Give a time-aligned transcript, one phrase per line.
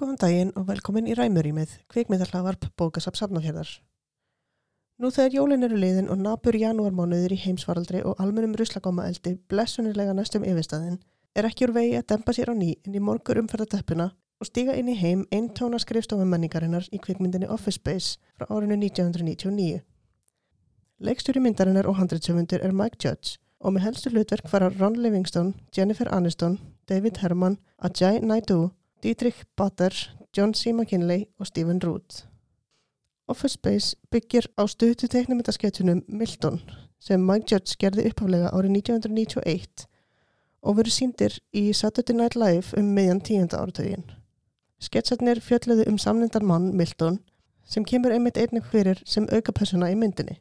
[0.00, 3.68] daginn og velkomin í Ræmurímið, kvikmyndahlavarp bókasap safnafjörðar.
[5.00, 10.46] Nú þegar jólin eru liðin og nabur janúarmánuður í heimsvaraldri og almennum ruslagómaeldi blessunilega næstum
[10.48, 10.96] yfirstaðin,
[11.36, 14.78] er ekki úr vegi að dempa sér á ný inn í morgur umferðateppuna og stíga
[14.80, 19.84] inn í heim eintóna skrifstofum menningarinnar í kvikmyndinni Office Space frá árinu 1999.
[21.00, 26.08] Leikstjóri myndarinnar og handritsöfundur er Mike Judge og með helstu hlutverk fara Ron Livingston, Jennifer
[26.08, 26.58] Aniston,
[26.88, 28.70] David Herman, Ajay Naidu,
[29.02, 29.94] Dietrich Bader,
[30.36, 30.72] John C.
[30.72, 32.26] McKinley og Stephen Root.
[33.28, 36.60] Office Space byggir á stöðtu teiknumyndasketjunum Milton
[37.00, 39.86] sem Mike Judge gerði upphaflega árið 1991
[40.62, 44.04] og verið síndir í Saturday Night Live um meðjan tíunda áratögin.
[44.80, 47.20] Sketsarnir fjöldluðu um samlindan mann Milton
[47.64, 50.40] sem kemur einmitt einnig fyrir sem auka persona í myndinni.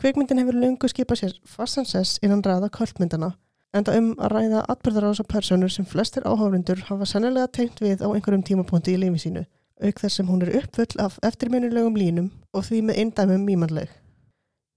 [0.00, 3.34] Kveikmyndin hefur lungu skipað sér fastansess innan ræða kvöldmyndana
[3.72, 8.44] enda um að ræða atbyrðarása personur sem flestir áhófrindur hafa sannilega tengt við á einhverjum
[8.44, 9.44] tímapunkti í lífi sínu
[9.82, 13.90] auk þess sem hún er uppfull af eftirminnilegum línum og því með eindæmum mýmanleg.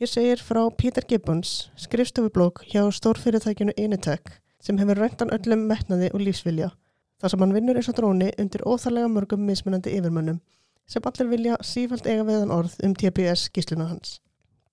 [0.00, 6.24] Hér segir frá Peter Gibbons, skrifstofublók hjá stórfyrirtækjunu Initech sem hefur röndan öllum metnaði og
[6.24, 6.70] lífsvilja,
[7.20, 10.40] þar sem hann vinnur eins og dróni undir óþarlega mörgum mismunandi yfirmönnum
[10.86, 14.20] sem allir vilja sífælt eiga veðan orð um TPS gísluna hans.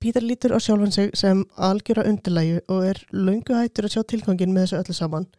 [0.03, 4.51] Peter lítur á sjálfan sig sem algjöra undirlægu og er laungu hættur að sjá tilgangin
[4.51, 5.29] með þessu öllu saman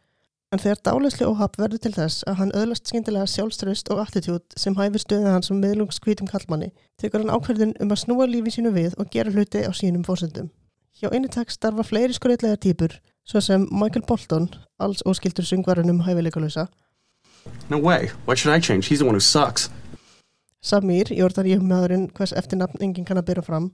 [0.54, 4.76] En þegar dálisli óhaf verður til þess að hann öðlast skyndilega sjálfströst og attitút sem
[4.78, 6.68] hæfur stöðið hans som miðlungskvítum kallmanni,
[7.02, 10.52] tekur hann ákverðin um að snúa lífi sínu við og gera hluti á sínum fórsöndum.
[10.94, 12.94] Hjá Initek starfa fleiri skurðlegar týpur,
[13.26, 14.46] svo sem Michael Bolton,
[14.78, 16.68] alls óskildur sungvarunum hæfileikalösa.
[17.68, 18.86] No way, why should I change?
[18.86, 19.66] He's the one who sucks.
[20.62, 23.72] Samir, Jórdan Jöfnmaðurinn, hvers eftirnafn enginn kann að byrja fram.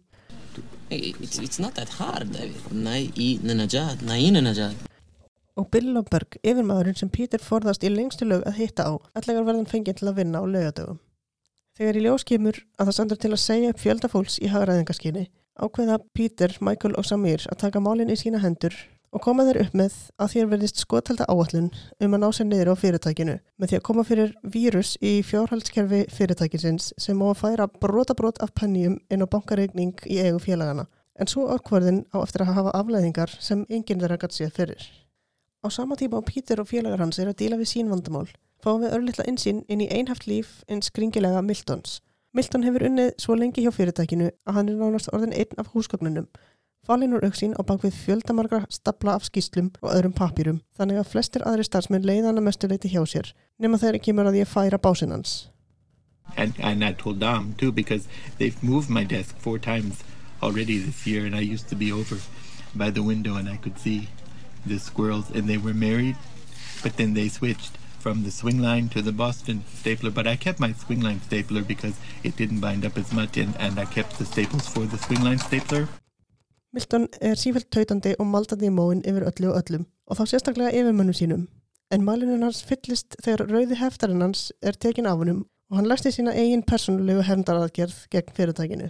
[0.91, 2.73] It's, it's not that hard, David.
[2.73, 3.11] Nai
[3.43, 4.75] Najad, Nai Najad
[5.61, 9.69] og Bill Lomberg, yfirmaðurinn sem Pítur forðast í lengstu lög að hitta á, allega verðan
[9.69, 11.01] fengið til að vinna á lögadögum.
[11.77, 15.27] Þegar í ljós kemur að það sendur til að segja upp fjöldafólks í hagræðingaskyni,
[15.61, 18.77] ákveða Pítur, Michael og Samir að taka málinn í sína hendur
[19.11, 22.73] og koma þeir upp með að þér verðist skotalda áallun um að ná sér niður
[22.73, 27.69] á fyrirtækinu með því að koma fyrir vírus í fjárhaldskerfi fyrirtækinsins sem má að færa
[27.83, 30.87] brotabrót af pennjum inn á bankareikning í eigu félagana
[31.21, 34.85] en svo ákvarðin á eftir að hafa afleðingar sem enginn þeirra gætt séð fyrir.
[35.61, 38.31] Á sama tíma á Pítur og félagar hans er að díla við sín vandamál,
[38.65, 41.99] fáum við örlittla insýn inn í einhaft líf en skringilega Miltons.
[42.33, 46.29] Milton hefur unnið svo lengi hjá fyrirtækinu að hann er nánast orðin einn af húsgögnunum.
[46.91, 51.63] Úr auksín á bakvið fjöldamargra stapla af skýslum og öðrum papýrum, þannig að flestir aðri
[51.69, 53.29] starfsmenn að hjá sér,
[53.63, 53.79] nema
[54.17, 55.51] mér að ég færa básinn hans.
[56.37, 58.09] And, and I told Dom too because
[58.39, 60.03] they've moved my desk four times
[60.43, 62.19] already this year and I used to be over
[62.75, 64.09] by the window and I could see
[64.67, 66.17] the squirrels and they were married
[66.83, 70.59] but then they switched from the swing line to the Boston stapler but I kept
[70.59, 74.19] my swing line stapler because it didn't bind up as much and, and I kept
[74.19, 75.89] the staples for the swing line stapler
[76.73, 80.71] Milton er sífælt tautandi og maldandi í móin yfir öllu og öllum og þá sérstaklega
[80.71, 81.49] yfir mönnum sínum.
[81.91, 86.13] En mælunum hans fyllist þegar rauði heftarinn hans er tekin af honum og hann læsti
[86.15, 88.87] sína eigin persónulegu herndaraðgerð gegn fyrirtækinu.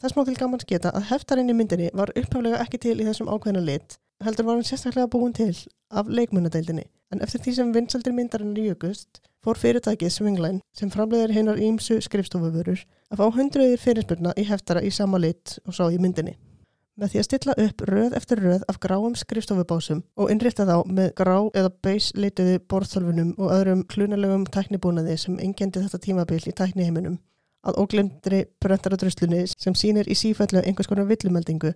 [0.00, 3.28] Þess má til gaman sketa að heftarinn í myndinni var upphaflega ekki til í þessum
[3.28, 5.52] ákveðna lit, heldur var hann sérstaklega búin til
[5.92, 11.36] af leikmunadeildinni, en eftir því sem vinsaldir myndarinn í jökust fór fyrirtækið Swingline sem framleiðir
[11.36, 12.80] hinnar ímsu skrifstofuvörur
[13.12, 16.36] að fá hundruðir fyrirspurna í heftara í sama lit og sá í myndinni.
[16.94, 21.08] Með því að stilla upp röð eftir röð af gráum skrifstofubásum og innrýtta þá með
[21.18, 27.16] grá eða beis leituði borðþölfunum og öðrum klunalegum tæknibúnaði sem engendi þetta tímabil í tækniheiminum
[27.66, 31.72] að óglemdri bröntaradröslunni sem sínir í sífællu einhvers konar villumeldingu.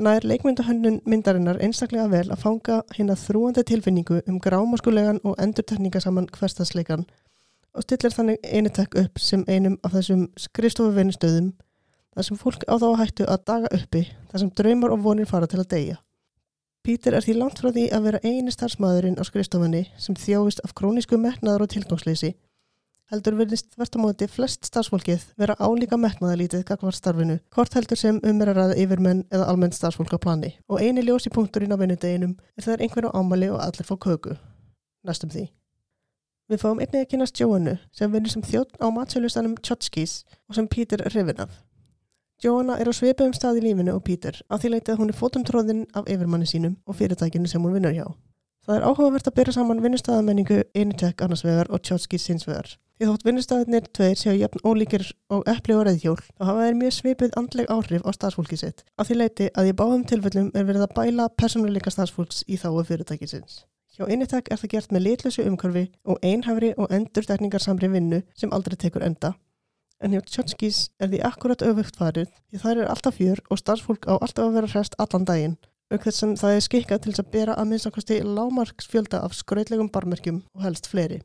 [0.00, 6.30] Nær leikmyndahönnun myndarinnar einstaklega vel að fanga hinn að þrúandi tilfinningu um grámaskulegan og endurtekningasaman
[6.36, 7.08] hverstasleikan
[7.74, 11.52] og stillir þannig einitek upp sem einum af þessum skrifstofuvinnustöðum
[12.14, 15.46] þar sem fólk á þá hættu að daga uppi þar sem draumar og vonir fara
[15.50, 15.96] til að deyja.
[16.84, 20.72] Pítur er því langt frá því að vera eini starfsmæðurinn á skrifstofunni sem þjáist af
[20.74, 22.34] krónísku metnaðar og tilgangsleysi
[23.10, 29.24] heldur verðist verðtamóti flest starfsfólkið vera álíka metnaðalítið gagvar starfinu, hvort heldur sem umræðraða yfirmenn
[29.34, 30.52] eða almennt starfsfólk á plani.
[30.70, 34.36] Og eini ljósi punkturinn á vinnudeginum er þegar einhverju ámali og allir fá köku.
[35.06, 35.48] Næstum því.
[36.50, 40.66] Við fáum einnig að kynast Jóhannu sem vinnir sem þjótt á matsölustanum Tjotskís og sem
[40.66, 41.52] Pítur hrifin af.
[42.42, 45.18] Jóhanna er á sveipum stað í lífinu og Pítur að því leiti að hún er
[45.20, 48.08] fótumtróðin af yfirmanni sínum og fyrirtækinu sem hún vinnur hjá.
[48.66, 52.74] Það er áhugavert að byrja saman vinnustæðamenningu Initek annarsvegar og Tjotskís sinsvegar.
[52.98, 56.96] Því þótt vinnustæðinir tveir séu jafn ólíkir og eppli og reyðhjól þá hafa þeir mjög
[56.98, 58.82] svipið andleg áhrif á starfsfólki sitt.
[58.98, 62.82] Að því leiti að í báðum tilfellum er verið að bæla personuleika starfsfólks í þáu
[62.90, 63.62] fyrirtækisins.
[64.00, 68.78] Hjá Initek er það gert með litlösu umhverfi og einhæfri og endurtekningarsamri vinnu sem aldrei
[68.80, 69.34] tekur enda.
[70.00, 74.08] En hjá Tjotskís er því akkurat öfugt farið því þær er alltaf fjör og starfsfólk
[74.08, 75.58] á alltaf að vera hrest allan daginn.
[75.92, 80.40] Auk þess sem það er skikkað til að bera að minnstakosti lámarksfjölda af skrautlegum barmerkjum
[80.56, 81.20] og helst fleiri.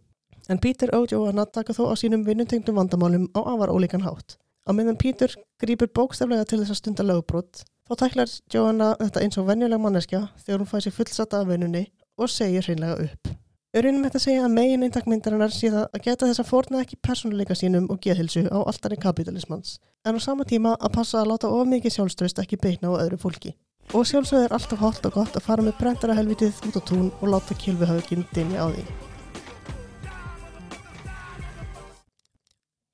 [0.51, 4.35] En Peter og Joanna taka þó á sínum vinnutengdum vandamálum á afar ólíkan hátt.
[4.67, 5.31] Á meðan Peter
[5.63, 10.25] grýpur bókstaflega til þess að stunda lögbrot, þá tæklar Joanna þetta eins og venjuleg manneskja
[10.43, 13.31] þegar hún fæði sér fullsata af vinnunni og segir hreinlega upp.
[13.75, 16.97] Örynum hægt að segja að megin eintakmyndarinnar sé það að geta þess að forna ekki
[17.03, 21.51] persónuleika sínum og geðhilsu á alltari kapitalismans, en á sama tíma að passa að láta
[21.51, 23.51] of mikið sjálfströst ekki beina á öðru fólki.
[23.91, 27.11] Og sjálfsögð er alltaf holdt og gott að fara með brendara helvitið út á tún
[27.19, 28.85] og láta kjölvihauðkinn dynja á því.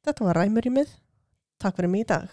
[0.02, 0.98] Þetta var ræmurímið.
[1.62, 2.26] Takk fyrir mig í dag.